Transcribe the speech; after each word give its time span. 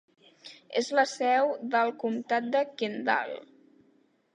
És 0.81 0.89
la 1.01 1.05
seu 1.11 1.53
del 1.75 1.95
comtat 2.05 2.51
de 2.59 2.67
Kendall. 2.83 3.41